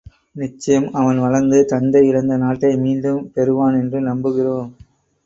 [0.35, 4.71] நிச்சயம் அவன் வளர்ந்து தந்தை இழந்த நாட்டை மீண்டும் பெறுவான் என்று நம்புகிறோம்.